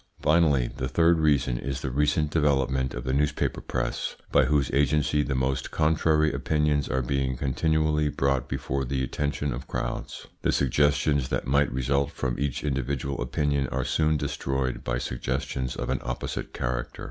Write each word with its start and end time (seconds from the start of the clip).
Finally, 0.19 0.67
the 0.77 0.87
third 0.87 1.19
reason 1.19 1.59
is 1.59 1.81
the 1.81 1.91
recent 1.91 2.31
development 2.31 2.95
of 2.95 3.03
the 3.03 3.13
newspaper 3.13 3.61
press, 3.61 4.15
by 4.31 4.45
whose 4.45 4.71
agency 4.73 5.21
the 5.21 5.35
most 5.35 5.69
contrary 5.69 6.33
opinions 6.33 6.89
are 6.89 7.03
being 7.03 7.37
continually 7.37 8.09
brought 8.09 8.49
before 8.49 8.83
the 8.83 9.03
attention 9.03 9.53
of 9.53 9.67
crowds. 9.67 10.25
The 10.41 10.51
suggestions 10.51 11.29
that 11.29 11.45
might 11.45 11.71
result 11.71 12.09
from 12.09 12.39
each 12.39 12.63
individual 12.63 13.21
opinion 13.21 13.67
are 13.67 13.85
soon 13.85 14.17
destroyed 14.17 14.83
by 14.83 14.97
suggestions 14.97 15.75
of 15.75 15.91
an 15.91 16.01
opposite 16.01 16.51
character. 16.51 16.99